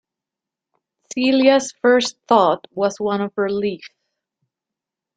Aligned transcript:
Celia's 1.13 1.75
first 1.83 2.17
thought 2.27 2.65
was 2.73 2.99
one 2.99 3.21
of 3.21 3.33
relief. 3.37 3.85